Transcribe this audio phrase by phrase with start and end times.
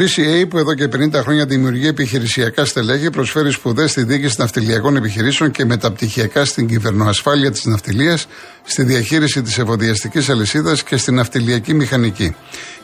[0.00, 5.50] BCA, που εδώ και 50 χρόνια δημιουργεί επιχειρησιακά στελέχη, προσφέρει σπουδές στη διοίκηση ναυτιλιακών επιχειρήσεων
[5.50, 8.26] και μεταπτυχιακά στην κυβερνοασφάλεια της ναυτιλίας,
[8.64, 12.34] στη διαχείριση της εφοδιαστικής αλυσίδας και στην ναυτιλιακή μηχανική.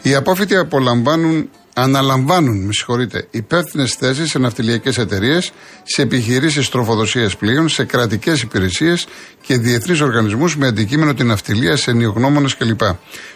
[0.02, 5.52] Οι απόφοιτοι απολαμβάνουν αναλαμβάνουν, με συγχωρείτε, υπεύθυνες θέσεις σε ναυτιλιακές εταιρείες,
[5.82, 9.06] σε επιχειρήσεις τροφοδοσίας πλοίων, σε κρατικές υπηρεσίες
[9.40, 12.80] και διεθνείς οργανισμούς με αντικείμενο την ναυτιλία σε νιογνώμονε κλπ.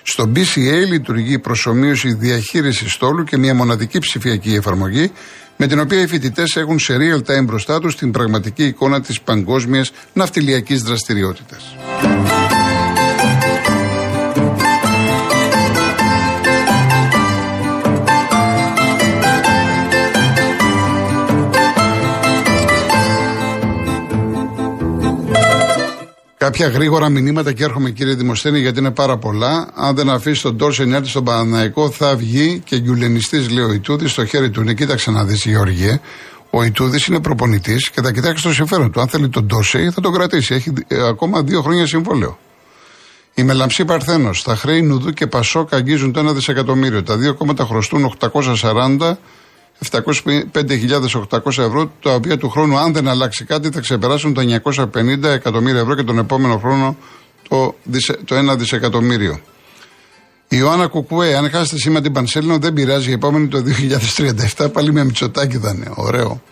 [0.02, 5.12] Στο BCA λειτουργεί προσωμείωση διαχείριση στόλου και μια μοναδική ψηφιακή εφαρμογή
[5.56, 9.20] με την οποία οι φοιτητές έχουν σε real time μπροστά τους την πραγματική εικόνα της
[9.20, 11.76] παγκόσμιας ναυτιλιακής δραστηριότητας.
[26.50, 29.68] Κάποια γρήγορα μηνύματα και έρχομαι κύριε Δημοσθένη γιατί είναι πάρα πολλά.
[29.74, 33.72] Αν δεν αφήσει τον Τόρσε να έρθει στον Παναναϊκό θα βγει και γκιουλενιστή, λέει ο
[33.72, 34.62] Ιτούδης, στο χέρι του.
[34.62, 36.00] Ναι, κοίταξε να δεις, Γεωργίε.
[36.50, 39.00] Ο Ιτούδης είναι προπονητής και θα κοιτάξει το συμφέρον του.
[39.00, 40.54] Αν θέλει τον Τόρσε θα τον κρατήσει.
[40.54, 42.38] Έχει ε, ακόμα δύο χρόνια συμβόλαιο.
[43.34, 44.42] Η Μελαμψή Παρθένος.
[44.42, 47.02] Τα χρέη Νουδού και Πασόκ αγγίζουν το 1 δισεκατομμύριο.
[47.02, 49.16] Τα δύο κόμματα χρωστούν 840
[49.90, 55.80] 705.800 ευρώ, τα οποία του χρόνου, αν δεν αλλάξει κάτι, θα ξεπεράσουν τα 950 εκατομμύρια
[55.80, 56.96] ευρώ και τον επόμενο χρόνο
[57.48, 57.74] το,
[58.24, 59.40] το 1 δισεκατομμύριο.
[60.52, 63.10] Η Ιωάννα Κουκουέ, αν χάσετε σήμερα την Πανσέλινο, δεν πειράζει.
[63.10, 63.62] Η επόμενη το
[64.56, 65.90] 2037 πάλι με μυτσοτάκι θα είναι.
[65.94, 66.42] Ωραίο.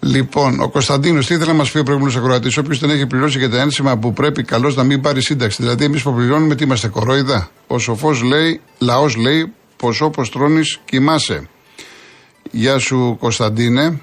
[0.00, 3.38] Λοιπόν, ο Κωνσταντίνος, τι ήθελε να μας πει ο προηγούμενος ακροατής, όποιος δεν έχει πληρώσει
[3.38, 5.62] για τα ένσημα που πρέπει καλώς να μην πάρει σύνταξη.
[5.62, 10.60] Δηλαδή, εμείς που πληρώνουμε, τι είμαστε, κορόιδα; Ο σοφός λέει, λαός λέει, πω όπω τρώνει,
[10.84, 11.48] κοιμάσαι.
[12.50, 14.00] Γεια σου Κωνσταντίνε.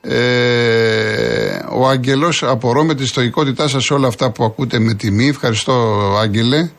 [0.00, 5.28] Ε, ο Άγγελος απορώ με τη στοικότητά σας σε όλα αυτά που ακούτε με τιμή.
[5.28, 5.72] Ευχαριστώ
[6.20, 6.70] Άγγελε.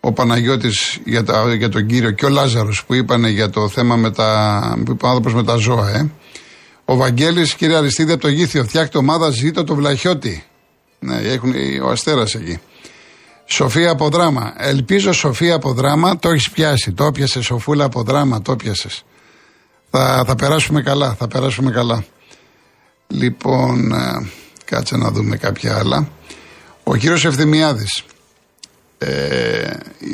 [0.00, 3.96] Ο Παναγιώτης για, τα, για τον κύριο και ο Λάζαρος που είπανε για το θέμα
[3.96, 5.88] με τα, που είπε με τα ζώα.
[5.90, 6.10] Ε.
[6.84, 10.44] Ο Βαγγέλης, κύριε Αριστίδη από το Γήθιο, φτιάχτε ομάδα, ζήτω το Βλαχιώτη.
[10.98, 12.60] Ναι, έχουν ο Αστέρας εκεί.
[13.44, 14.54] Σοφία από δράμα.
[14.56, 16.92] Ελπίζω Σοφία από δράμα, το έχεις πιάσει.
[16.92, 19.04] Το πιασε Σοφούλα από δράμα, το πιασες.
[19.90, 22.04] Θα, θα περάσουμε καλά, θα περάσουμε καλά.
[23.06, 24.28] Λοιπόν, ε,
[24.64, 26.08] κάτσε να δούμε κάποια άλλα.
[26.84, 28.04] Ο κύριος Ευθυμιάδης,
[28.98, 29.70] ε,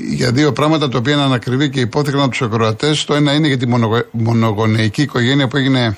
[0.08, 3.04] για δύο πράγματα τα οποία είναι ανακριβή και υπόθηκαν από τους ακροατές.
[3.04, 3.66] Το ένα είναι για τη
[4.10, 5.96] μονογονεϊκή οικογένεια που έγινε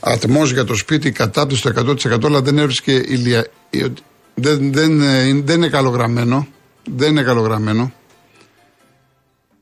[0.00, 3.46] ατμός για το σπίτι κατά του στο 100% αλλά δεν έβρισκε ηλια...
[4.34, 6.46] δεν, δεν, ε, δεν είναι καλογραμμένο.
[6.84, 7.92] Δεν είναι καλογραμμένο.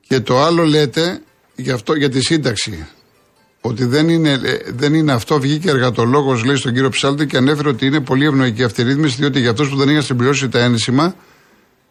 [0.08, 1.22] Και το άλλο λέτε
[1.54, 2.86] για, αυτό, για τη σύνταξη.
[3.60, 7.68] Ότι δεν είναι, ε, δεν είναι αυτό, βγήκε εργατολόγος, λέει στον κύριο Ψάλτη και ανέφερε
[7.68, 10.58] ότι είναι πολύ ευνοϊκή αυτή η ρύθμιση, διότι για αυτούς που δεν είχαν συμπληρώσει τα
[10.58, 11.14] ένσημα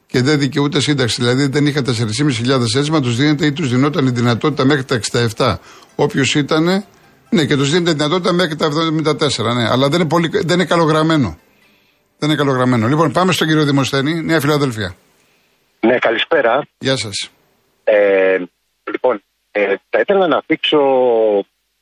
[0.08, 4.10] και δεν δικαιούται σύνταξη, δηλαδή δεν είχαν 4.500 ένσημα, τους δίνεται ή τους δινόταν η
[4.10, 5.00] δυνατότητα μέχρι τα
[5.36, 5.56] 67.
[5.96, 6.86] Όποιος ήταν,
[7.30, 10.56] ναι, και τους δίνεται η δυνατότητα μέχρι τα 74, ναι, αλλά δεν είναι, πολύ, δεν
[10.56, 11.40] είναι καλογραμμένο.
[12.18, 12.88] Δεν είναι καλογραμμένο.
[12.88, 14.96] Λοιπόν, πάμε στον κύριο Δημοσθένη, Νέα Φιλαδελφία.
[15.80, 16.68] Ναι, καλησπέρα.
[16.78, 17.30] Γεια σας.
[17.84, 18.38] Ε,
[18.92, 20.79] λοιπόν, ε, θα ήθελα να δείξω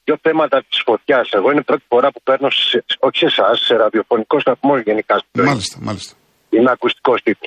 [0.04, 1.32] δύο θέματα της φωτιάς.
[1.32, 5.22] Εγώ είναι η πρώτη φορά που παίρνω, σε, όχι σε εσάς, σε ραδιοφωνικό σταθμό γενικά.
[5.32, 6.16] Μάλιστα, μάλιστα.
[6.50, 7.46] Είμαι ακουστικό τύπο.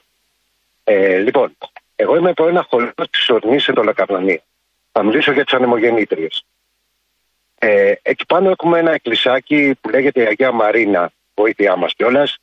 [0.85, 1.57] Ε, λοιπόν,
[1.97, 4.43] εγώ είμαι από ένα χωριό της Ορνής σε το Λακαρνανία.
[4.93, 6.45] Θα μιλήσω για τις ανεμογεννήτριες.
[7.59, 12.37] Ε, εκεί πάνω έχουμε ένα εκκλησάκι που λέγεται η Αγία Μαρίνα, βοήθειά μας κιόλας.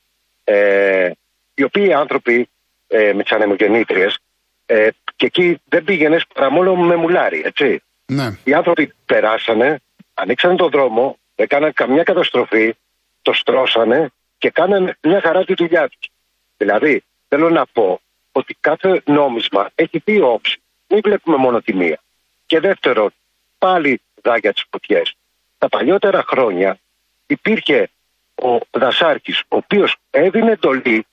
[0.43, 1.11] Ε,
[1.53, 2.49] οι οποίοι άνθρωποι
[2.87, 4.19] ε, με τις ανεμογεννήτριες
[4.65, 7.83] ε, και εκεί δεν πήγαινες παρά μόνο με μουλάρι, έτσι.
[8.05, 8.37] Ναι.
[8.43, 9.81] Οι άνθρωποι περάσανε,
[10.13, 12.75] ανοίξανε τον δρόμο, έκαναν καμιά καταστροφή,
[13.21, 16.09] το στρώσανε και κάνανε μια χαρά τη δουλειά τους.
[16.57, 20.57] Δηλαδή, θέλω να πω ότι κάθε νόμισμα έχει δύο όψεις.
[20.87, 21.99] Μην βλέπουμε μόνο τη μία.
[22.45, 23.13] Και δεύτερον,
[23.57, 25.15] πάλι δάγια τις φωτιές.
[25.57, 26.79] Τα παλιότερα χρόνια
[27.27, 27.89] υπήρχε
[28.35, 31.05] ο Δασάρχη, ο οποίος έδινε εντολή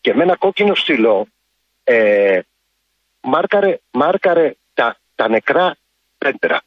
[0.00, 1.26] και με ένα κόκκινο στυλό
[1.84, 2.40] ε,
[3.22, 5.76] μάρκαρε, μάρκαρε τα, τα νεκρά
[6.18, 6.62] δέντρα.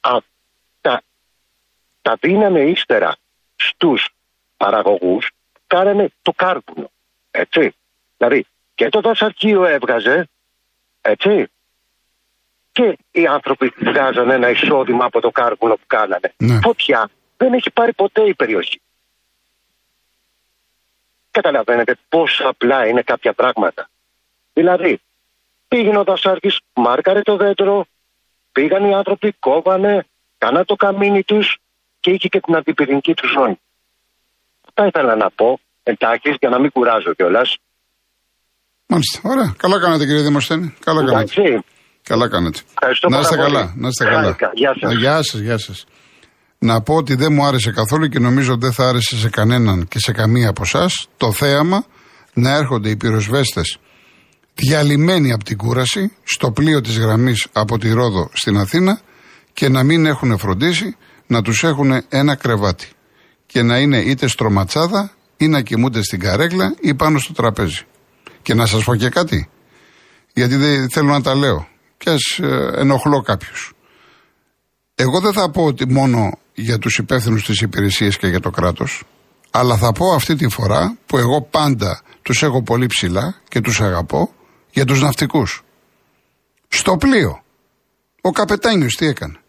[0.00, 0.16] Α,
[0.80, 1.02] τα,
[2.02, 3.16] τα δίνανε ύστερα
[3.56, 4.08] στους
[4.56, 5.30] παραγωγούς,
[5.66, 6.90] κάνανε το κάρπουνο.
[7.30, 7.74] Έτσι.
[8.16, 10.28] Δηλαδή και το δασαρχείο έβγαζε,
[11.00, 11.50] έτσι,
[12.72, 16.32] και οι άνθρωποι βγάζανε ένα εισόδημα από το κάρπουνο που κάνανε.
[16.36, 16.58] Ναι.
[16.62, 18.80] Φωτιά δεν έχει πάρει ποτέ η περιοχή.
[21.30, 23.88] Καταλαβαίνετε πόσο απλά είναι κάποια πράγματα.
[24.52, 25.00] Δηλαδή,
[25.70, 27.86] Πήγαινε ο Δασάρκης, μάρκαρε το δέντρο,
[28.52, 29.94] πήγαν οι άνθρωποι, κόβανε,
[30.38, 31.46] κάναν το καμίνι τους
[32.00, 33.60] και είχε και την αντιπυρηνική του ζώνη.
[34.68, 35.48] Αυτά ήθελα να πω,
[35.82, 37.48] εντάχεις, για να μην κουράζω κιόλας.
[38.86, 39.20] Μάλιστα.
[39.32, 39.54] Ωραία.
[39.56, 40.74] Καλά κάνατε κύριε Δημοσθένη.
[40.86, 41.62] Καλά κάνατε.
[42.02, 42.58] Καλά κάνετε.
[42.74, 43.56] Ευχαριστώ να είστε πάρα πολύ.
[43.56, 43.74] καλά.
[43.76, 44.22] Να είστε καλά.
[44.22, 44.50] Χάρηκα.
[44.54, 44.92] Γεια σας.
[44.94, 45.86] Γεια σας, γεια σας.
[46.58, 49.88] Να πω ότι δεν μου άρεσε καθόλου και νομίζω ότι δεν θα άρεσε σε κανέναν
[49.88, 51.84] και σε καμία από εσάς το θέαμα
[52.34, 53.78] να έρχονται οι πυροσβέστες
[54.60, 59.00] διαλυμένοι από την κούραση στο πλοίο της γραμμής από τη Ρόδο στην Αθήνα
[59.52, 60.96] και να μην έχουν φροντίσει
[61.26, 62.88] να τους έχουν ένα κρεβάτι
[63.46, 67.82] και να είναι είτε στρωματσάδα ή να κοιμούνται στην καρέκλα ή πάνω στο τραπέζι.
[68.42, 69.48] Και να σας πω και κάτι,
[70.32, 73.72] γιατί δεν θέλω να τα λέω και ας ε, ενοχλώ κάποιους.
[74.94, 79.02] Εγώ δεν θα πω ότι μόνο για τους υπεύθυνους της υπηρεσίας και για το κράτος,
[79.50, 83.80] αλλά θα πω αυτή τη φορά που εγώ πάντα τους έχω πολύ ψηλά και τους
[83.80, 84.34] αγαπώ
[84.70, 85.62] για τους ναυτικούς.
[86.68, 87.42] Στο πλοίο.
[88.20, 89.40] Ο καπετάνιος τι έκανε.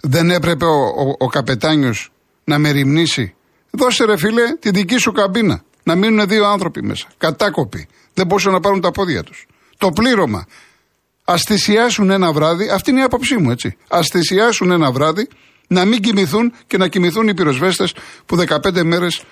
[0.00, 2.12] Δεν έπρεπε ο, ο, ο καπετάνιος
[2.44, 3.34] να με ρημνήσει.
[3.70, 5.62] Δώσε ρε φίλε τη δική σου καμπίνα.
[5.82, 7.06] Να μείνουν δύο άνθρωποι μέσα.
[7.18, 7.88] Κατάκοποι.
[8.14, 9.46] Δεν μπορούσαν να πάρουν τα πόδια τους.
[9.78, 10.46] Το πλήρωμα.
[11.24, 13.76] Α θυσιάσουν ένα βράδυ, αυτή είναι η άποψή μου έτσι.
[13.88, 15.28] Α θυσιάσουν ένα βράδυ
[15.66, 17.94] να μην κοιμηθούν και να κοιμηθούν οι πυροσβέστες
[18.26, 19.24] που 15 μέρες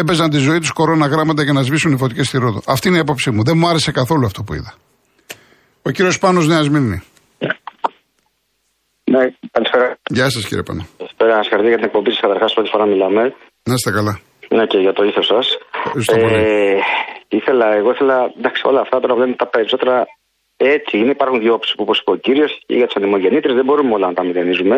[0.00, 2.60] έπαιζαν τη ζωή τους κορώνα γράμματα για να σβήσουν οι φωτιές στη Ρόδο.
[2.66, 3.42] Αυτή είναι η άποψή μου.
[3.44, 4.74] Δεν μου άρεσε καθόλου αυτό που είδα.
[5.82, 7.02] Ο κύριος Πάνος Νέας Μήνυ.
[9.12, 9.96] Ναι, καλησπέρα.
[10.16, 10.86] Γεια σας κύριε Πάνο.
[10.98, 12.20] Καλησπέρα, συγχαρητήρια για την εκπομπή σας.
[12.20, 13.22] Καταρχάς, πρώτη φορά μιλάμε.
[13.68, 14.14] Να είστε καλά.
[14.56, 15.46] Ναι, και για το ήθος σας.
[15.84, 16.38] Ευχαριστώ πολύ.
[17.38, 19.96] ήθελα, εγώ ήθελα, εντάξει, όλα αυτά τώρα βλέπουμε τα περισσότερα
[20.56, 21.10] έτσι είναι.
[21.18, 24.14] Υπάρχουν δύο όψεις, όπως είπε ο κύριος, και για τι ανεμογεννήτρες δεν μπορούμε όλα να
[24.18, 24.76] τα μηδενίζουμε.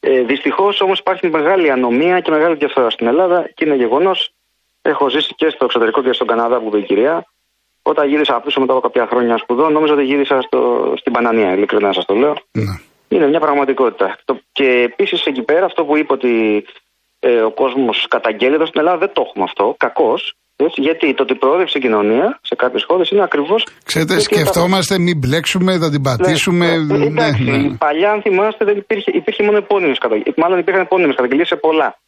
[0.00, 4.18] Ε, Δυστυχώς όμως υπάρχει μεγάλη ανομία και μεγάλη διαφορά στην Ελλάδα και είναι γεγονός.
[4.82, 7.24] Έχω ζήσει και στο εξωτερικό και στον Καναδά που είπε η κυρία.
[7.82, 11.52] Όταν γύρισα πίσω μετά από κάποια χρόνια σπουδών, νόμιζα ότι γύρισα στο, στην Πανανία.
[11.54, 12.34] Ειλικρινά σας το λέω.
[12.52, 12.64] Ναι.
[13.08, 14.16] Είναι μια πραγματικότητα.
[14.24, 16.64] Το- Και επίσης εκεί πέρα αυτό που είπε ότι
[17.20, 19.74] ε, ο κόσμος καταγγέλει εδώ στην Ελλάδα δεν το έχουμε αυτό.
[19.78, 20.32] Κακώς.
[20.76, 23.66] Γιατί το ότι προόδευσε η κοινωνία σε κάποιες χώρες είναι ακριβώς.
[23.84, 26.76] Ξέρετε, σκεφτόμαστε μην μπλέξουμε, θα την πατήσουμε.
[26.76, 27.76] Ναι, Ναι, εντάξει, ναι.
[27.76, 30.34] παλιά, αν θυμάστε, δεν υπήρχε, υπήρχε μόνο επώνυμες καταγγελίες.
[30.36, 31.98] Μάλλον υπήρχαν επώνυμες καταγγελίες σε πολλά.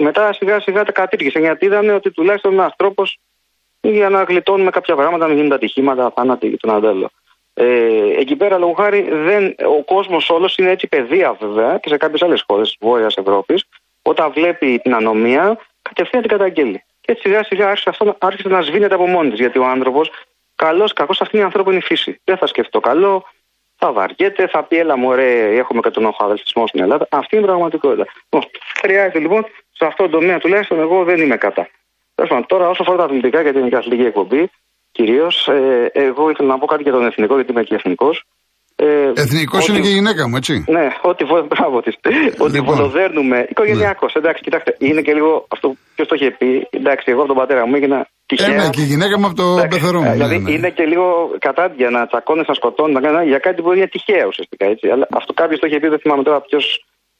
[0.00, 3.18] Μετά σιγά σιγά τα κατήργησε γιατί είδανε ότι τουλάχιστον ένας τρόπος
[3.80, 7.10] για να γλιτώνουμε κάποια πράγματα, να μην γίνουν ατυχήματα, θάνατοι και τον αντέλο.
[7.54, 7.66] Ε,
[8.18, 12.22] εκεί πέρα, λόγω χάρη, δεν, ο κόσμος όλος είναι έτσι παιδεία βέβαια και σε κάποιες
[12.22, 13.64] άλλες χώρες της Βόρειας Ευρώπης.
[14.02, 16.84] Όταν βλέπει την ανομία, κατευθείαν την καταγγέλει.
[17.00, 19.38] Και έτσι σιγά σιγά άρχισε, αυτό, άρχισε να σβήνεται από μόνη της.
[19.38, 20.10] Γιατί ο άνθρωπος,
[20.54, 22.20] καλός, κακός, αυτή είναι η ανθρώπινη φύση.
[22.24, 23.24] Δεν θα σκεφτεί το καλό,
[23.78, 27.06] θα βαριέται, θα πει έλα μωρέ, έχουμε και τον οχαδελφισμό στην Ελλάδα.
[27.10, 28.06] Αυτή είναι η πραγματικότητα.
[28.22, 31.68] Λοιπόν, χρειάζεται λοιπόν σε αυτό το τομέα τουλάχιστον εγώ δεν είμαι κατά.
[32.14, 34.50] Τέλος πάντων, Τώρα, όσο αφορά τα αθλητικά, γιατί είναι και αθλητική εκπομπή,
[34.92, 38.24] κυρίως, ε, εγώ ήθελα να πω κάτι για τον εθνικό, γιατί είμαι και εθνικός.
[38.80, 40.64] Ε, Εθνικός ότι- είναι και η γυναίκα μου, έτσι.
[40.68, 41.46] ναι, ό,τι, βο...
[41.50, 41.94] μπράβο της.
[42.38, 42.74] ότι Λοιπόν.
[42.74, 43.46] βολοδέρνουμε.
[43.48, 46.66] Οικογενειακός, εντάξει, κοιτάξτε, είναι και λίγο αυτό ποιος το είχε πει.
[46.70, 48.56] Εντάξει, εγώ από τον πατέρα μου έγινα Ε, τυχαία.
[48.56, 50.06] ναι, και η γυναίκα μου από το Εντάξει, πεθερό μου.
[50.06, 50.50] ε, ναι, Δηλαδή ναι.
[50.50, 51.06] είναι και λίγο
[51.38, 54.64] κατάντια να τσακώνει, να σκοτώνεις, να κάνεις για κάτι που είναι τυχαία ουσιαστικά.
[54.66, 54.88] Έτσι.
[54.88, 56.64] Αλλά αυτό κάποιος το είχε πει, δεν θυμάμαι τώρα ποιος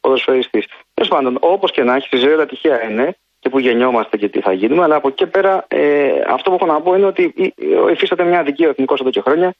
[0.00, 0.64] ποδοσφαιριστής.
[0.94, 4.28] Τέλος πάντων, όπως και να έχει, στη ζωή όλα τυχαία είναι και που γεννιόμαστε και
[4.28, 4.82] τι θα γίνουμε.
[4.82, 5.81] Αλλά από εκεί και πέρα, ε,
[6.37, 9.20] αυτό που έχω να πω είναι ότι ε, υφίσταται μια αδικία ο εθνικός εδώ και
[9.20, 9.55] χρόνια.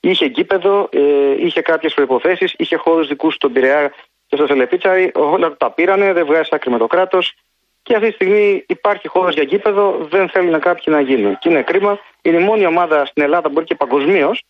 [0.00, 3.92] Είχε γήπεδο, ε, είχε κάποιες προποθέσει, είχε χώρους δικούς στον Πειραιά
[4.26, 5.10] και στο Σελεπίτσαρη.
[5.14, 7.34] Όλα τα πήρανε, δεν βγάζει άκρη με το κράτος.
[7.82, 11.38] Και αυτή τη στιγμή υπάρχει χώρος για γήπεδο, δεν θέλουν κάποιοι να γίνουν.
[11.38, 11.98] Και είναι κρίμα.
[12.22, 14.42] Είναι η μόνη ομάδα στην Ελλάδα, μπορεί και παγκοσμίως.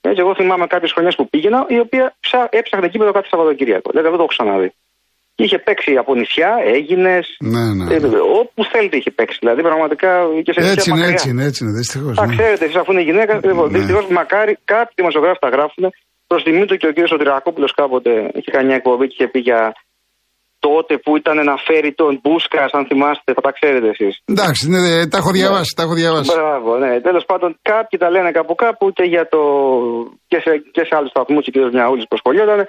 [0.00, 3.90] Έτσι, εγώ θυμάμαι κάποιες χρονιές που πήγαινα, η οποία ψά- έψαχνε γήπεδο κάθε Σαββατοκύριακο.
[3.90, 4.72] Δηλαδή δεν το έχω ξαναδεί.
[5.44, 7.24] Είχε παίξει από νησιά, έγινες.
[7.54, 7.84] Ναι, ναι.
[8.40, 9.38] όπου θέλετε είχε παίξει.
[9.42, 10.10] Δηλαδή πραγματικά
[10.46, 11.14] και σε Έτσι νησιά είναι, μακριά.
[11.14, 12.14] έτσι είναι, έτσι είναι, δυστυχώς.
[12.16, 13.32] Τα ξέρετε εσείς αφού είναι γυναίκα.
[13.34, 13.78] Λοιπόν, Ναι.
[13.78, 15.84] Δυστυχώς μακάρι κάποιοι δημοσιογράφοι τα γράφουν.
[16.26, 19.40] Προς τιμή του και ο κύριος Σωτηρακόπουλος κάποτε είχε κάνει μια εκπομπή και είχε πει
[19.50, 19.60] για
[20.58, 24.14] τότε που ήταν να φέρει τον Μπούσκα, αν θυμάστε, θα τα ξέρετε εσείς.
[24.34, 26.30] Εντάξει, ναι, ναι, τα έχω διαβάσει, τα έχω διαβάσει.
[26.34, 27.00] Μπράβο, ναι.
[27.00, 29.40] Τέλος πάντων, κάποιοι τα λένε κάπου κάπου και, για το...
[30.30, 31.56] και σε, και σε άλλους σταθμούς, ο κ.
[31.74, 32.60] Μιαούλης που σχολιόταν.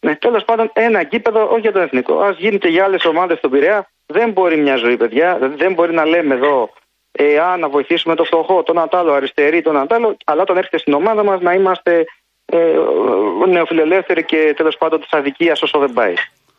[0.00, 2.20] Ναι, τέλος πάντων, ένα γήπεδο, όχι για τον εθνικό.
[2.20, 3.90] Α γίνει και για άλλες ομάδες στον Πειραιά.
[4.06, 5.34] Δεν μπορεί μια ζωή, παιδιά.
[5.34, 6.70] Δηλαδή, δεν μπορεί να λέμε εδώ,
[7.12, 10.92] ε, α, να βοηθήσουμε το φτωχό, τον Αντάλο, αριστερή, τον Αντάλο, αλλά όταν έρχεται στην
[10.92, 12.04] ομάδα μας να είμαστε
[12.44, 12.76] ε,
[13.48, 16.14] νεοφιλελεύθεροι και τέλος πάντων της αδικίας όσο δεν πάει.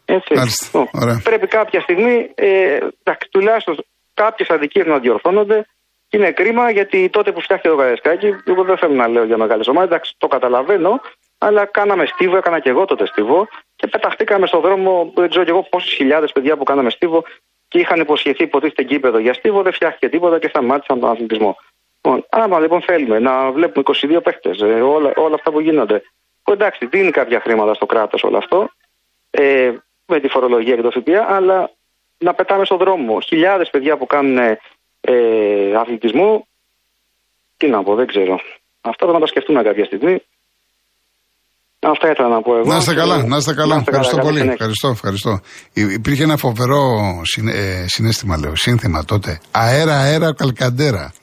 [0.05, 0.33] Έτσι.
[0.33, 0.65] Μάλιστα.
[0.65, 1.21] Λοιπόν, Ωραία.
[1.23, 5.65] Πρέπει κάποια στιγμή, ε, εντάξει, τουλάχιστον κάποιες αδικίες να διορθώνονται.
[6.07, 9.37] Και είναι κρίμα γιατί τότε που φτιάχτηκε το Καραϊσκάκι, εγώ δεν θέλω να λέω για
[9.37, 11.01] μεγάλες ομάδες, εντάξει, το καταλαβαίνω,
[11.41, 15.49] αλλά κάναμε στίβο, έκανα και εγώ τότε στίβο και πεταχτήκαμε στον δρόμο, δεν ξέρω κι
[15.49, 17.23] εγώ πόσες χιλιάδες παιδιά που κάναμε στίβο
[17.67, 21.57] και είχαν υποσχεθεί υποτίθεται γήπεδο για στίβο, δεν φτιάχτηκε τίποτα και σταμάτησαν τον αθλητισμό.
[22.01, 23.85] Λοιπόν, άμα λοιπόν θέλουμε να βλέπουμε
[24.17, 24.49] 22 παίχτε,
[24.81, 26.01] όλα, όλα αυτά που γίνονται,
[26.43, 28.69] που εντάξει, δίνει κάποια χρήματα στο κράτος όλο αυτό,
[29.29, 29.73] ε,
[30.05, 31.71] με τη φορολογία και το ΦΠΑ, αλλά
[32.17, 33.21] να πετάμε στον δρόμο.
[33.21, 34.37] Χιλιάδες παιδιά που κάνουν
[35.01, 36.47] ε, αθλητισμό,
[37.57, 38.39] τι να πω, δεν ξέρω.
[38.81, 40.23] Αυτά θα να τα σκεφτούμε κάποια στιγμή.
[41.79, 42.67] Αυτά ήθελα να πω εγώ.
[42.69, 43.73] Να είστε καλά, να είστε καλά.
[43.73, 44.39] Να είστε Ευχαριστώ καλά, πολύ.
[44.39, 45.39] καλή Ευχαριστώ, ευχαριστώ.
[45.73, 46.81] Υ- Υπήρχε ένα φοβερό
[47.23, 49.39] συν- ε, συνέστημα, λέω, σύνθημα τότε.
[49.51, 51.13] Αέρα, αέρα, καλκαντέρα.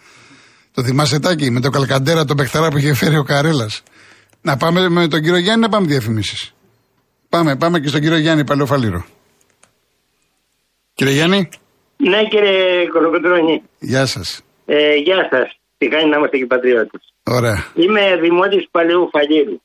[0.74, 3.82] Το θυμάσαι τάκι, με το καλκαντέρα τον παιχταρά που είχε φέρει ο Καρέλας.
[4.42, 6.54] Να πάμε με τον κύριο Γιάννη να πάμε διαφημίσεις.
[7.28, 9.04] Πάμε, πάμε και στον κύριο Γιάννη Παλαιοφαλήρο.
[10.94, 11.48] Κύριε Γιάννη,
[11.96, 13.62] Ναι, κύριε Κολοκοτρώνη.
[13.78, 14.40] γεια σας.
[14.66, 15.58] Ε, γεια σας.
[15.78, 17.00] Τι κάνει να είμαστε και πατριώτες.
[17.22, 17.64] Ωραία.
[17.74, 19.56] Είμαι δημότης Παλαιού Φαλήρου.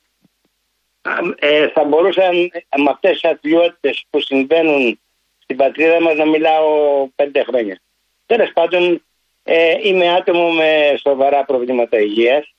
[1.02, 5.00] Α, Ε, θα μπορούσαν με αυτές τις ατριότητε που συμβαίνουν
[5.40, 7.82] στην πατρίδα μας να μιλάω πέντε χρόνια.
[8.26, 9.04] Τέλος πάντων,
[9.44, 12.54] ε, είμαι άτομο με σοβαρά προβλήματα υγείας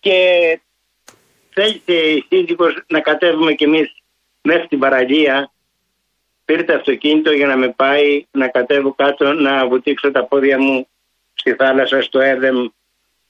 [0.00, 0.60] και
[1.50, 3.94] θέλησε η σύζυγος να κατέβουμε κι εμείς
[4.42, 5.52] μέχρι την παραλία
[6.44, 10.88] πήρε το αυτοκίνητο για να με πάει να κατέβω κάτω να βουτήξω τα πόδια μου
[11.34, 12.66] στη θάλασσα στο Έδεμ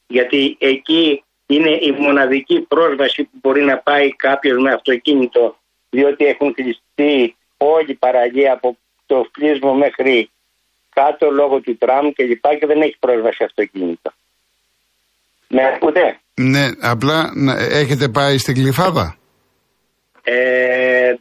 [0.07, 5.57] γιατί εκεί είναι η μοναδική πρόσβαση που μπορεί να πάει κάποιος με αυτοκίνητο
[5.91, 8.77] διότι έχουν κλειστεί όλη η παραλία από
[9.07, 10.31] το φλίσμο μέχρι
[10.95, 14.11] κάτω λόγω του τραμ και λοιπά και δεν έχει πρόσβαση αυτοκίνητο.
[15.49, 19.17] Με ακούτε; Ναι, απλά να- έχετε πάει στην Γλυφάδα;
[20.23, 21.13] Ε,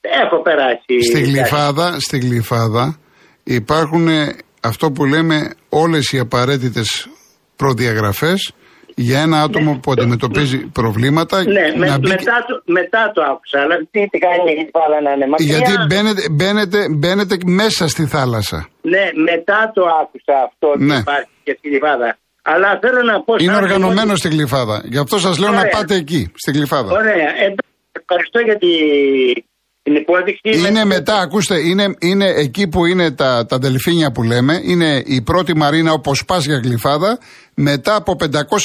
[0.00, 1.00] έχω περάσει.
[1.02, 2.98] Στη Γλυφάδα, στη Γλυφάδα
[3.44, 7.08] υπάρχουν ε, αυτό που λέμε όλες οι απαραίτητες
[7.56, 8.52] προδιαγραφές
[8.94, 13.58] για ένα άτομο που αντιμετωπίζει προβλήματα Ναι, με, να μπει- μετά, το, μετά το άκουσα,
[13.60, 15.56] αλλά τι, τι κάνει η Γλυφάδα να είναι μακριά.
[15.56, 18.68] γιατί μπαίνετε, μπαίνετε, μπαίνετε μέσα στη θάλασσα.
[18.82, 20.96] Ναι, μετά το άκουσα αυτό ότι Ναι.
[20.96, 22.16] υπάρχει και στη Γλυφάδα.
[22.42, 23.34] Αλλά θέλω να πω...
[23.38, 24.82] Είναι σαν οργανωμένος δημότη- στη Γλυφάδα.
[24.84, 25.70] Γι' αυτό σας λέω να Ωραία.
[25.70, 26.92] πάτε εκεί, στη Γλυφάδα.
[26.92, 27.54] Ωραία, ε,
[28.00, 29.42] ευχαριστώ για τη-
[29.82, 30.68] την υπόδειξη.
[30.68, 35.22] Είναι μετά, ακούστε, είναι, είναι εκεί που είναι τα, τα δελφίνια που λέμε, είναι η
[35.22, 37.18] πρώτη μαρίνα όπως πας για Γλυφάδα,
[37.54, 38.16] μετά από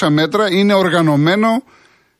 [0.01, 1.63] 500 μέτρα είναι οργανωμένο.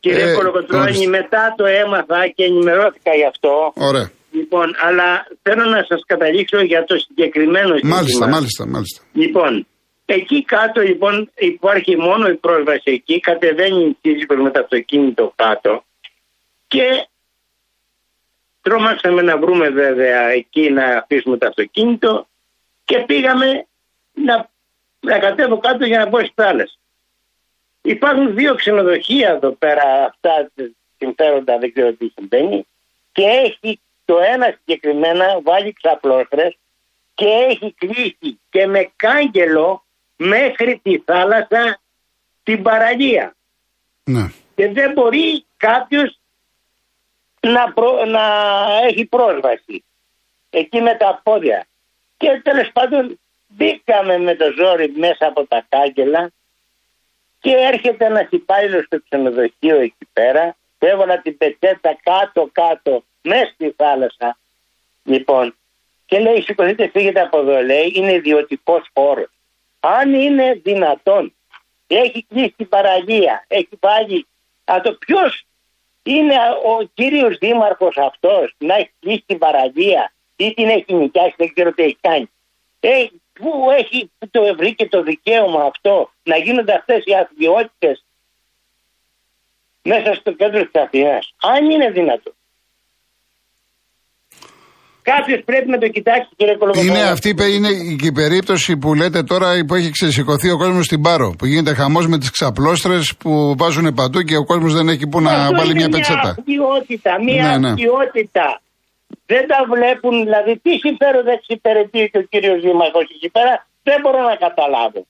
[0.00, 1.06] Κύριε ε, Κολοκοτρώνη, ορίστε.
[1.06, 3.72] μετά το έμαθα και ενημερώθηκα γι' αυτό.
[3.74, 4.10] Ωραία.
[4.30, 8.26] Λοιπόν, αλλά θέλω να σας καταλήξω για το συγκεκριμένο Μάλιστα, ζήτημα.
[8.26, 9.02] μάλιστα, μάλιστα.
[9.12, 9.66] Λοιπόν,
[10.04, 15.84] εκεί κάτω λοιπόν υπάρχει μόνο η πρόσβαση εκεί, κατεβαίνει η σύζυγος με το αυτοκίνητο κάτω
[16.68, 16.86] και
[18.62, 22.26] τρόμαξαμε να βρούμε βέβαια εκεί να αφήσουμε το αυτοκίνητο
[22.84, 23.66] και πήγαμε
[24.12, 24.48] να,
[25.00, 26.76] να κατέβω κάτω για να μπω στη θάλασσα.
[27.82, 30.50] Υπάρχουν δύο ξενοδοχεία εδώ πέρα, αυτά
[30.98, 32.66] συμφέροντα, δεν ξέρω τι συμβαίνει
[33.12, 36.56] και έχει το ένα συγκεκριμένα βάλει ξαπλώστρες
[37.14, 39.84] και έχει κλείσει και με κάγκελο
[40.16, 41.80] μέχρι τη θάλασσα
[42.42, 43.36] την παραλία.
[44.04, 44.30] Ναι.
[44.54, 46.18] Και δεν μπορεί κάποιος
[47.40, 48.22] να, προ- να
[48.86, 49.84] έχει πρόσβαση
[50.50, 51.66] εκεί με τα πόδια.
[52.16, 56.30] Και τέλος πάντων μπήκαμε με το ζόρι μέσα από τα κάγκελα
[57.40, 60.56] και έρχεται ένας υπάλληλος στο ξενοδοχείο εκεί πέρα.
[60.78, 64.38] Έβαλα την πετσέτα κάτω κάτω μέσα στη θάλασσα.
[65.02, 65.56] Λοιπόν,
[66.06, 69.26] και λέει σηκωθείτε φύγετε από εδώ λέει είναι ιδιωτικός χώρο.
[69.80, 71.32] Αν είναι δυνατόν
[71.86, 74.26] έχει κλείσει την παραλία, έχει βάλει
[74.72, 75.46] Α, το ποιος
[76.02, 81.52] είναι ο κύριος δήμαρχος αυτός να έχει κλείσει την παραλία ή την έχει νοικιάσει, δεν
[81.54, 82.30] ξέρω τι έχει κάνει.
[82.80, 83.06] Ε,
[83.40, 87.96] πού έχει που το βρήκε το δικαίωμα αυτό να γίνονται αυτές οι αθλειότητες
[89.82, 92.30] μέσα στο κέντρο της Αθηνάς; Αν είναι δυνατό.
[95.02, 96.88] Κάποιος πρέπει να το κοιτάξει, κύριε Κολοκοτρώνη.
[96.98, 97.68] Είναι αυτή πε- είναι
[98.00, 101.34] και η περίπτωση που λέτε τώρα που έχει ξεσηκωθεί ο κόσμος στην Πάρο.
[101.38, 105.20] Που γίνεται χαμός με τις ξαπλώστρες που βάζουν παντού και ο κόσμος δεν έχει που
[105.20, 106.20] να Αυτό βάλει είναι μια πετσέτα.
[106.22, 107.68] Μια αυτιότητα, μια Ναι, ναι.
[107.70, 108.60] αυτιότητα.
[109.30, 114.22] Δεν τα βλέπουν, δηλαδή τι συμφέροντα εξυπηρετεί και ο κύριος Δήμαρχος εκεί πέρα, δεν μπορώ
[114.22, 115.06] να καταλάβω.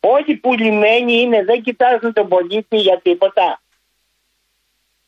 [0.00, 3.60] Όλοι που λιμένοι είναι, δεν κοιτάζουν τον πολίτη για τίποτα.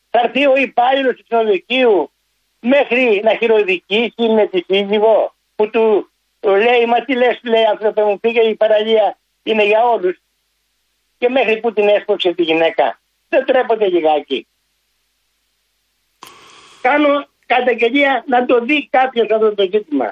[0.09, 2.11] Θα έρθει ο υπάλληλος του ξενοδοχείου
[2.59, 6.09] μέχρι να χειροδικήσει με τη σύζυγο που του
[6.41, 10.17] λέει, μα τι λες λέει άνθρωπε μου πήγε η παραλία είναι για όλους
[11.17, 12.99] και μέχρι που την έσπρωξε τη γυναίκα.
[13.29, 14.47] Δεν τρέπονται λιγάκι.
[16.81, 20.07] Κάνω καταγγελία να το δει κάποιος αυτό το ζήτημα.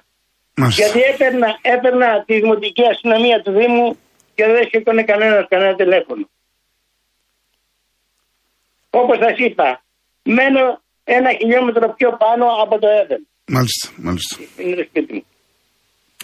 [0.59, 0.79] Μάλιστα.
[0.81, 3.97] Γιατί έπαιρνα, έπαιρνα τη δημοτική αστυνομία του Δήμου
[4.35, 6.29] και δεν σήκωνε κανένας κανένα τηλέφωνο.
[8.89, 9.67] Όπως σας είπα,
[10.23, 10.63] μένω
[11.03, 13.27] ένα χιλιόμετρο πιο πάνω από το Εύεν.
[13.45, 14.35] Μάλιστα, μάλιστα.
[14.57, 15.23] Είναι το σπίτι μου.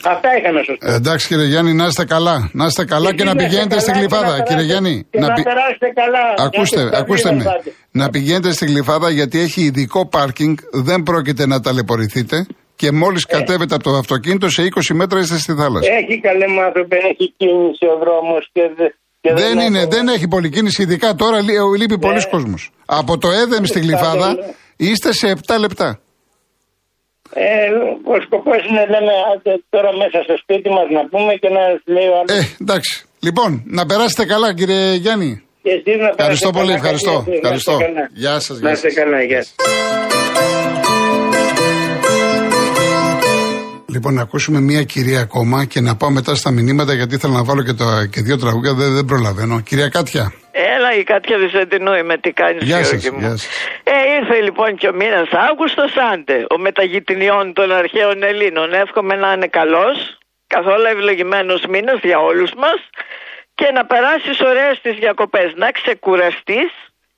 [0.05, 0.91] Αυτά είχα να σα πω.
[0.91, 2.49] Ε, εντάξει κύριε Γιάννη, να είστε καλά.
[2.53, 4.23] Να είστε καλά και, να είστε πηγαίνετε καλά στην και να Γλυφάδα.
[4.25, 6.23] περάσετε- Κύριε Γιάννη, και να πη- περάσετε καλά.
[6.47, 7.43] Ακούστε, Να είστε ακούστε καλοί με.
[7.43, 7.71] να πάτε.
[7.91, 12.45] Να πηγαίνετε στην Γλυφάδα γιατί έχει ειδικό πάρκινγκ, δεν πρόκειται να ταλαιπωρηθείτε
[12.75, 13.33] και μόλις Ε.
[13.37, 15.91] κατέβετε από το αυτοκίνητο σε 20 μέτρα είστε στη θάλασσα.
[15.93, 18.89] Έχει καλέ μου άνθρωπε, έχει κίνηση ο δρόμος και δε-
[19.25, 22.69] Και Δεν, είναι, έχω- δεν έχει πολλή κίνηση, ειδικά τώρα λεί- λείπει πολλοί κόσμος.
[22.85, 24.35] Από το Έδεμ στην Γλυφάδα ναι.
[24.77, 25.99] είστε σε 7 λεπτά.
[27.35, 27.45] Ε,
[28.13, 31.63] ο σκοπός είναι, λέμε, άντε τώρα μέσα στο σπίτι μας να πούμε και να
[31.95, 32.31] λέει ο άλλος.
[32.37, 32.93] Ε, εντάξει.
[33.27, 35.31] Λοιπόν, να περάσετε καλά, κύριε Γιάννη.
[35.63, 37.11] και εσείς να Ευχαριστώ περάσετε πολύ, καλά, ευχαριστώ.
[37.11, 37.31] καλή αυτή.
[37.31, 37.77] Να είστε ευχαριστώ.
[37.85, 38.03] καλά.
[38.23, 38.97] Γεια σας, Να γεια είστε σας.
[39.03, 39.55] καλά, γεια σας.
[43.93, 47.43] Λοιπόν, να ακούσουμε μία κυρία ακόμα και να πάω μετά στα μηνύματα γιατί ήθελα να
[47.43, 49.59] βάλω και, το, και δύο τραγούδια, δεν, δεν προλαβαίνω.
[49.59, 50.33] Κυρία Κάτια.
[50.55, 53.19] Έλα η Κάτια Βυζαντινού, είμαι τι κάνεις Γεια σας, Γιώργη μου.
[53.19, 53.49] γεια σας.
[53.83, 58.73] Ε, ήρθε λοιπόν και ο μήνας Αύγουστος άντε, ο μεταγειτνιών των αρχαίων Ελλήνων.
[58.73, 60.17] Εύχομαι να είναι καλός,
[60.47, 62.79] καθόλου ευλογημένος μήνας για όλους μας
[63.55, 66.71] και να περάσεις ωραίες τις διακοπές, να ξεκουραστείς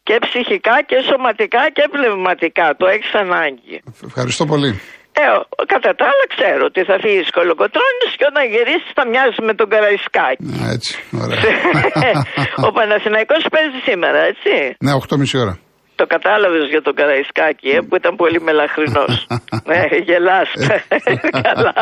[0.03, 2.75] και ψυχικά και σωματικά και πνευματικά.
[2.77, 3.83] Το έχεις ανάγκη.
[4.05, 4.81] Ευχαριστώ πολύ.
[5.21, 9.39] Ε, ο- κατά τα άλλα ξέρω ότι θα φύγεις κολοκοτρώνης και όταν γυρίσεις θα μοιάζεις
[9.47, 10.43] με τον Καραϊσκάκη.
[10.63, 10.93] Α, έτσι,
[11.23, 11.41] ωραία.
[12.67, 14.51] ο Παναθηναϊκός παίζει σήμερα, έτσι.
[14.85, 15.55] ναι, 8.30 ώρα.
[16.01, 19.27] Το κατάλαβες για τον Καραϊσκάκη, ε, που ήταν πολύ μελαχρινός.
[19.69, 20.49] ναι, γελάς.
[21.47, 21.73] Καλά.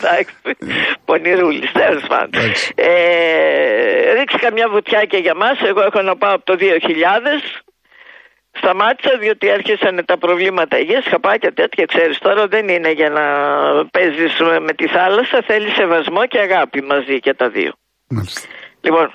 [0.00, 0.34] Εντάξει.
[1.04, 2.30] Πονηρούλης, τέλος πάντων.
[2.40, 2.72] Εντάξει.
[2.74, 5.56] Ε, ρίξει καμιά βουτιά και για μας.
[5.70, 7.42] Εγώ έχω να πάω από το 2000.
[8.62, 13.24] Σταμάτησα διότι άρχισαν τα προβλήματα υγείας, χαπάκια τέτοια, ξέρεις τώρα δεν είναι για να
[13.94, 14.34] παίζεις
[14.66, 17.72] με τη θάλασσα, θέλει σεβασμό και αγάπη μαζί και τα δύο.
[18.16, 18.40] Μάλιστα.
[18.86, 19.06] Λοιπόν,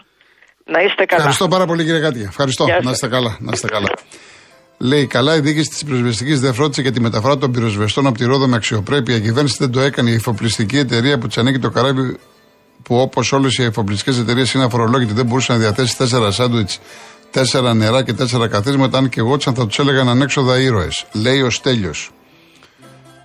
[0.74, 1.22] να είστε καλά.
[1.22, 2.26] Ευχαριστώ πάρα πολύ, κύριε Κάτια.
[2.34, 2.64] Ευχαριστώ.
[2.64, 2.86] Γεια σας.
[2.86, 3.32] Να είστε καλά.
[3.46, 3.90] Να είστε καλά.
[4.90, 8.26] Λέει καλά, η διοίκηση της πυροσβεστικής δεν φρόντισε για τη μεταφορά των πυροσβεστών από τη
[8.26, 9.16] Ρόδο με αξιοπρέπεια.
[9.16, 10.10] Η κυβέρνηση δεν το έκανε.
[10.10, 12.18] Η εφοπλιστική εταιρεία που της ανήκει το καράβι,
[12.84, 16.80] που όπως όλες οι εφοπλιστικές εταιρείες είναι αφορολόγητη, δεν μπορούσε να διαθέσει τέσσερα σάντουιτς,
[17.32, 18.98] τέσσερα νερά και τέσσερα καθίσματα.
[18.98, 21.06] Αν και εγώ θα τους έλεγαν ανέξοδα ήρωες.
[21.12, 22.12] Λέει ο Στέλιος.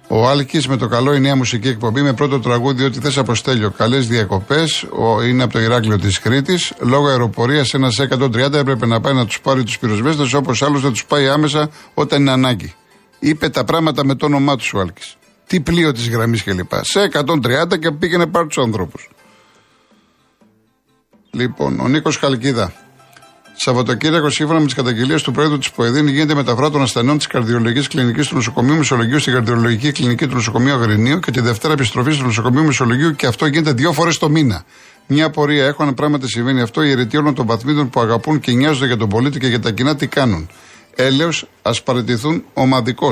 [0.09, 3.35] Ο Άλκης με το καλό η νέα μουσική εκπομπή με πρώτο τραγούδι Ό,τι θες από
[3.35, 3.71] Στέλιο.
[3.71, 4.87] Καλές διακοπές.
[5.29, 6.73] Είναι από το Ηράκλειο της Κρήτης.
[6.79, 10.91] Λόγω αεροπορίας ένας 130 έπρεπε να πάει να τους πάρει τους πυροσβέστες όπως άλλο δεν
[10.91, 12.75] τους πάει άμεσα όταν είναι ανάγκη.
[13.19, 15.17] Είπε τα πράγματα με το όνομά του ο Άλκης.
[15.47, 16.73] Τι πλοίο της γραμμής κλπ.
[16.81, 19.11] Σε 130 και πήγαινε πάρει τους ανθρώπους.
[21.31, 22.73] Λοιπόν, ο Νίκος Καλκίδα.
[23.55, 27.89] Σαββατοκύριακο, σύμφωνα με τις καταγγελίες του Πρόεδρου της ΠΟΕΔΗΝ, γίνεται μεταφορά των ασθενών της καρδιολογικής
[27.89, 32.25] κλινικής του νοσοκομείου Μεσολογίου στην καρδιολογική κλινική του νοσοκομείου Αγρινίου και τη Δευτέρα επιστροφή στο
[32.25, 34.65] νοσοκομείο Μεσολογίου και αυτό γίνεται δύο φορές το μήνα.
[35.07, 36.83] Μια απορία έχω αν πράγματι συμβαίνει αυτό.
[36.83, 39.71] Οι αιρετοί όλων των βαθμίδων που αγαπούν και νοιάζονται για τον πολίτη και για τα
[39.71, 40.49] κοινά τι κάνουν.
[40.95, 41.31] Έλεω,
[41.63, 43.11] ας παραιτηθούν ομαδικώ.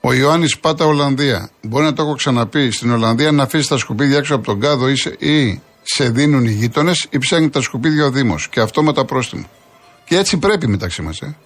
[0.00, 1.50] Ο Ιωάννης Πάτα, Ολλανδία.
[1.62, 2.70] Μπορεί να το έχω ξαναπεί.
[2.70, 6.44] Στην Ολλανδία να αφήσει τα σκουπίδια έξω από τον κάδο ή σε, ή σε δίνουν
[6.44, 8.48] οι γείτονες ή ψάχνει τα σκουπίδια ο Δήμος.
[8.48, 9.50] Και αυτό με τα πρόστιμο.
[10.04, 11.20] Και έτσι πρέπει μεταξύ μας.
[11.20, 11.36] Ε.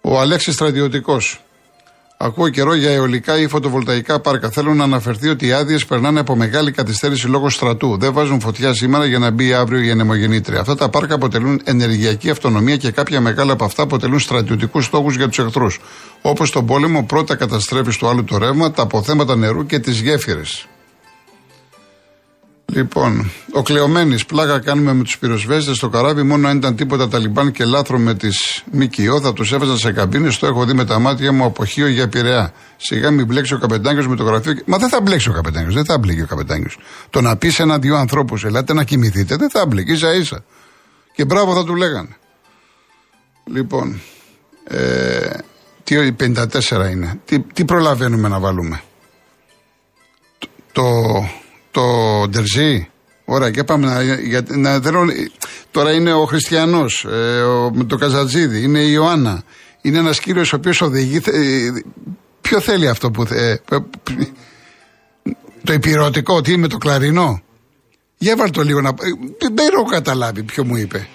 [0.00, 1.40] Ο Αλέξης Στρατιωτικός.
[2.24, 4.50] Ακούω καιρό για αιωλικά ή φωτοβολταϊκά πάρκα.
[4.50, 7.96] Θέλω να αναφερθεί ότι οι άδειες περνάνε από μεγάλη καθυστέρηση λόγω στρατού.
[7.98, 10.60] Δεν βάζουν φωτιά σήμερα για να μπει αύριο η ανεμογεννήτρια.
[10.60, 15.28] Αυτά τα πάρκα αποτελούν ενεργειακή αυτονομία και κάποια μεγάλα από αυτά αποτελούν στρατιωτικούς στόχους για
[15.28, 15.80] τους εχθρούς.
[16.22, 20.66] Όπως τον πόλεμο, πρώτα καταστρέφεις στο άλλο το ρεύμα, τα αποθέματα νερού και τις γέφυρες.
[22.74, 26.22] Λοιπόν, ο Κλεωμένης, πλάκα κάνουμε με τους πυροσβέστες στο καράβι.
[26.22, 30.38] Μόνο αν ήταν τίποτα Ταλιμπάν και λάθρο με τις ΜΚΟ θα τους έβαζαν σε καμπίνες.
[30.38, 32.52] Το έχω δει με τα μάτια μου από Χίο για Πειραιά.
[32.76, 34.54] Σιγά μην μπλέξει ο καπετάνιος με το γραφείο.
[34.64, 36.78] Μα δεν θα μπλέξει ο καπετάνιος, δεν θα μπλέξει ο καπετάνιος.
[37.10, 40.44] Το να πεις σε ένα-δυο ανθρώπους, ελάτε να κοιμηθείτε, δεν θα μπλέξει ίσα ίσα.
[41.14, 42.16] Και μπράβο θα του λέγανε.
[43.44, 44.00] Λοιπόν,
[44.64, 45.30] ε,
[45.84, 47.20] τι 54 είναι.
[47.24, 48.82] Τι, τι προλαβαίνουμε να βάλουμε;
[50.72, 50.82] Το,
[51.72, 51.82] το
[52.28, 52.88] Ντερζή.
[53.24, 55.04] Ωραία, και πάμε να, για, να θέλω,
[55.70, 59.42] Τώρα είναι ο Χριστιανός, ε, ο, με το Καζατζίδη, είναι η Ιωάννα.
[59.82, 61.20] Είναι ένας κύριος ο οποίος οδηγεί.
[61.20, 61.82] θε- ε,
[62.40, 63.26] ποιο θέλει αυτό που.
[63.26, 64.28] θε- ε, π- π-
[65.64, 67.42] το υπηρετικό, τι είναι το κλαρινό.
[68.18, 68.88] Για βάλ το λίγο να.
[68.88, 68.92] ε,
[69.38, 71.08] Δεν δεν έχω καταλάβει ποιο μου είπε.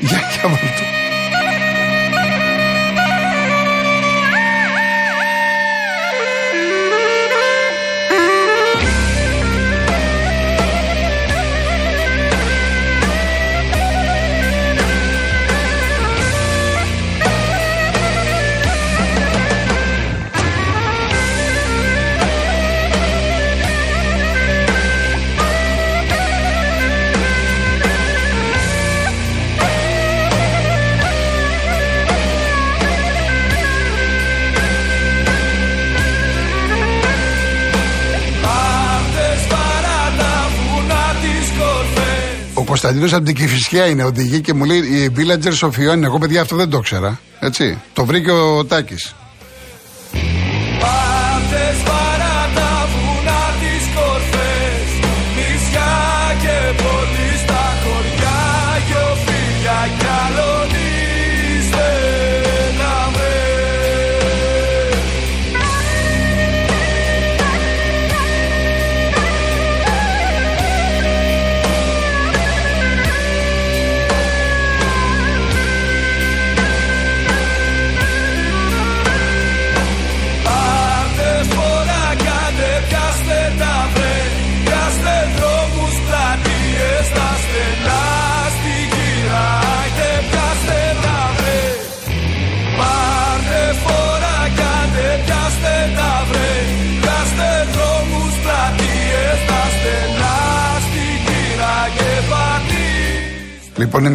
[0.00, 1.07] Για, για βάλ
[42.80, 46.04] Κωνσταντίνος από την Κυφυσιά είναι οδηγή και μου λέει οι villagers of Ιωάννη.
[46.04, 47.20] Εγώ παιδιά αυτό δεν το ξέρα.
[47.40, 47.78] Έτσι.
[47.92, 49.14] Το βρήκε ο Τάκης.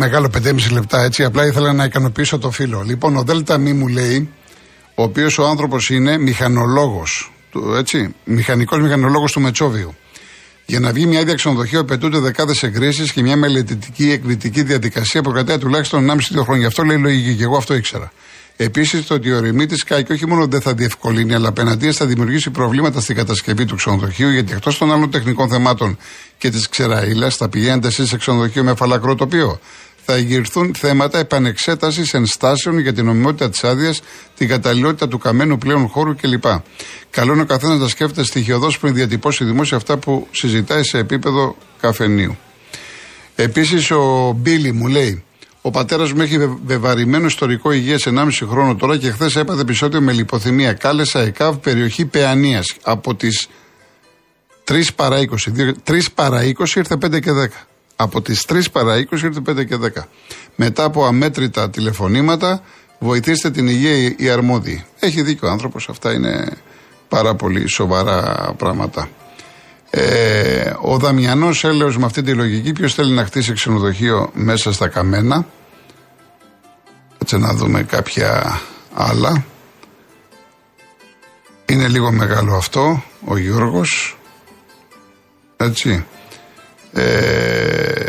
[0.04, 1.24] Μεγάλο 5,5 λεπτά έτσι.
[1.24, 2.84] Απλά ήθελα να ικανοποιήσω το φίλο.
[2.86, 4.30] Λοιπόν, ο Δέλτα Μη μου λέει,
[4.96, 7.32] ο οποίος ο άνθρωπος είναι μηχανολόγος.
[7.78, 9.96] Έτσι, μηχανικός μηχανολόγος του Μετσόβιου.
[10.66, 15.32] Για να βγει μια άδεια ξενοδοχείου απαιτούνται δεκάδες εγκρίσεις και μια μελετητική εκρητική διαδικασία που
[15.32, 16.68] κρατάει τουλάχιστον 1,5-2 χρόνια.
[16.68, 18.12] Αυτό λέει λογική και εγώ αυτό ήξερα.
[18.58, 22.50] Επίσης, το ότι ο ρημίτη ΚΑΙΚ όχι μόνο δεν θα διευκολύνει, αλλά απέναντία θα δημιουργήσει
[22.50, 25.98] προβλήματα στην κατασκευή του ξενοδοχείου, γιατί εκτός των άλλων τεχνικών θεμάτων
[26.38, 29.60] και της ξεραίλα, θα πηγαίνετε εσείς σε ξενοδοχείο με φαλακρό τοπίο.
[30.06, 34.02] Θα εγγυρθούν θέματα επανεξέτασης ενστάσεων για την νομιμότητα της άδειας,
[34.38, 36.44] την καταλληλότητα του καμένου πλέον χώρου κλπ.
[37.10, 41.56] Καλό είναι ο καθένας να σκέφτεται στοιχειοδός πριν διατυπώσει δημόσια αυτά που συζητάει σε επίπεδο
[41.82, 42.38] καφενείου.
[43.36, 45.24] Επίσης, ο Μπίλι μου λέει:
[45.62, 50.12] ο πατέρας μου έχει βεβαρημένο ιστορικό υγείας 1,5 χρόνο τώρα και χθες έπαθε επεισόδιο με
[50.12, 50.74] λιποθυμία.
[50.74, 52.76] Κάλεσα ΕΚΑΒ περιοχή Παιανίας.
[52.82, 53.48] Από τις
[54.64, 55.52] 3 παρά 20.
[55.84, 57.68] 3 παρά 20 ήρθε 5 και 10.
[57.96, 60.04] Από τις 3 παρά 20 ήρθε 5 και 10.
[60.56, 62.62] Μετά από αμέτρητα τηλεφωνήματα,
[63.00, 64.86] βοηθήστε την υγεία οι αρμόδιοι.
[65.00, 65.90] Έχει δίκιο ο άνθρωπος.
[65.90, 66.58] Αυτά είναι
[67.08, 69.10] πάρα πολύ σοβαρά πράγματα.
[69.90, 74.88] Ε, ο Δαμιανός έλεος με αυτή τη λογική, ποιος θέλει να χτίσει ξενοδοχείο μέσα στα
[74.88, 75.46] καμένα;
[77.22, 78.62] Έτσι να δούμε κάποια
[78.94, 79.46] άλλα.
[81.66, 84.18] Είναι λίγο μεγάλο αυτό, ο Γιώργος.
[85.58, 86.06] Έτσι.
[86.94, 88.06] Ε,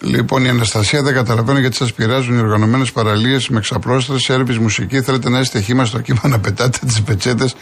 [0.00, 5.00] λοιπόν, η Αναστασία δεν καταλαβαίνω γιατί σας πειράζουν οι οργανωμένες παραλίες με ξαπλώστρες, έρβη, μουσική.
[5.00, 7.54] Θέλετε να είστε χήμα στο κύμα να πετάτε τις πετσέτες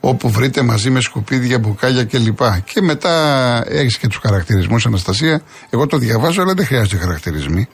[0.00, 2.40] όπου βρείτε μαζί με σκουπίδια, μπουκάλια κλπ.
[2.64, 3.14] Και μετά
[3.68, 5.42] έχεις και τους χαρακτηρισμούς, Αναστασία.
[5.70, 7.68] Εγώ το διαβάζω, αλλά δεν χρειάζεται χαρακτηρισμοί.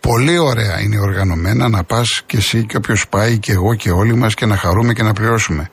[0.00, 4.14] Πολύ ωραία είναι οργανωμένα να πας και εσύ και όποιος πάει και εγώ και όλοι
[4.14, 5.70] μας και να χαρούμε και να πληρώσουμε.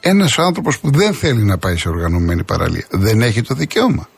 [0.00, 4.08] Ένας άνθρωπος που δεν θέλει να πάει σε οργανωμένη παραλία δεν έχει το δικαίωμα.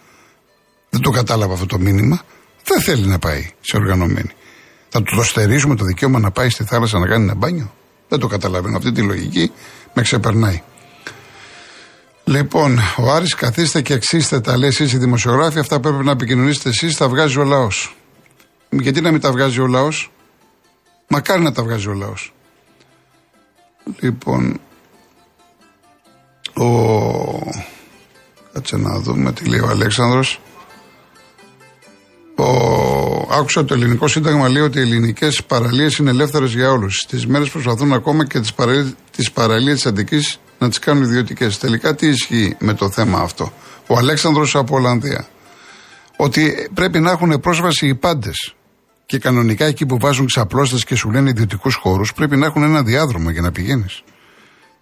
[0.90, 2.22] Δεν το κατάλαβα αυτό το μήνυμα.
[2.64, 4.31] Δεν θέλει να πάει σε οργανωμένη.
[4.88, 7.74] Θα του το στερήσουμε το δικαίωμα να πάει στη θάλασσα να κάνει ένα μπάνιο;
[8.09, 8.76] Δεν το καταλαβαίνω.
[8.76, 9.53] Αυτή τη λογική
[9.94, 10.62] με ξεπερνάει.
[12.24, 16.68] Λοιπόν, ο Άρης καθίστε και εξήστε τα λέει εσείς οι δημοσιογράφοι, αυτά πρέπει να επικοινωνήσετε
[16.68, 17.96] εσείς, τα βγάζει ο λαός.
[18.70, 20.12] Γιατί να μην τα βγάζει ο λαός,
[21.09, 22.33] μακάρι να τα βγάζει ο λαός.
[24.00, 24.61] Λοιπόν,
[26.55, 26.66] ο...
[28.53, 30.40] Κάτσε να δούμε τι λέει ο Αλέξανδρος.
[33.40, 33.42] Ο...
[33.42, 36.96] Άκουσα το ελληνικό σύνταγμα λέει ότι οι ελληνικές παραλίες είναι ελεύθερες για όλους.
[36.96, 38.40] Στις μέρες προσπαθούν ακόμα και
[39.11, 40.18] τις παραλίες της Αντική
[40.59, 41.59] να τις κάνουν ιδιωτικές.
[41.59, 43.53] Τελικά τι ισχύει με το θέμα αυτό;
[43.87, 45.29] Ο Αλέξανδρος από Ολλανδία.
[46.16, 48.55] Ότι πρέπει να έχουν πρόσβαση οι πάντες.
[49.07, 52.83] Και κανονικά εκεί που βάζουν ξαπλώστες και σου λένε ιδιωτικούς χώρους, πρέπει να έχουν ένα
[52.83, 54.03] διάδρομο για να πηγαίνεις.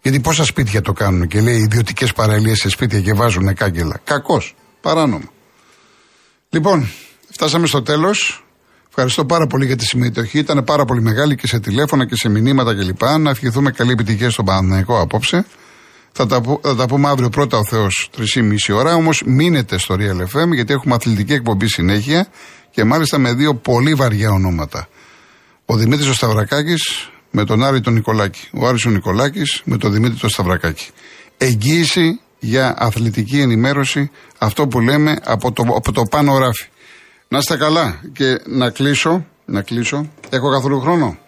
[0.03, 4.01] Γιατί πόσα σπίτια το κάνουν και λέει ιδιωτικές παραλίες σε σπίτια και βάζουν κάγκελα.
[4.05, 4.55] Κακός.
[4.81, 5.31] Παράνομο.
[6.51, 6.88] Λοιπόν,
[7.31, 8.42] φτάσαμε στο τέλος.
[9.01, 10.39] Ευχαριστώ πάρα πολύ για τη συμμετοχή.
[10.39, 13.03] Ήταν πάρα πολύ μεγάλη και σε τηλέφωνα και σε μηνύματα κλπ.
[13.19, 15.47] Να ευχηθούμε καλή επιτυχία στον Παναθηναϊκό απόψε.
[16.13, 18.95] Θα τα, θα τα πούμε αύριο πρώτα ο Θεός 3,5 ώρα.
[18.95, 22.27] Όμως μείνετε στο Real FM γιατί έχουμε αθλητική εκπομπή συνέχεια
[22.71, 24.89] και μάλιστα με δύο πολύ βαριά ονόματα.
[25.65, 28.49] Ο Δημήτρης ο Σταυρακάκης με τον Άρη τον Νικολάκη.
[28.53, 30.87] Ο Άρης ο Νικολάκης με τον Δημήτρη τον Σταυρακάκη.
[31.37, 36.67] Εγγύηση για αθλητική ενημέρωση, αυτό που λέμε από το, από το πάνω ράφι.
[37.29, 40.11] Να είστε καλά και να κλείσω, να κλείσω.
[40.31, 41.19] Έχω καθόλου χρόνο;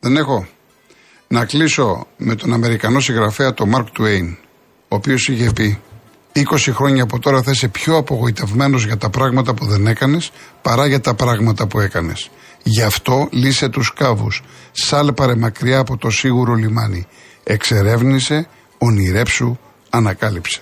[0.00, 0.46] Δεν έχω
[1.28, 4.36] να κλείσω με τον Αμερικανό συγγραφέα τον Mark Twain,
[4.88, 5.80] ο οποίος είχε πει
[6.32, 6.42] 20
[6.72, 10.30] χρόνια από τώρα θα είσαι πιο απογοητευμένος για τα πράγματα που δεν έκανες
[10.62, 12.30] παρά για τα πράγματα που έκανες.
[12.62, 14.42] Γι' αυτό λύσε τους κάβους.
[14.72, 17.06] Σάλπαρε μακριά από το σίγουρο λιμάνι.
[17.44, 19.58] Εξερεύνησε, ονειρέψου,
[19.90, 20.60] ανακάλυψε.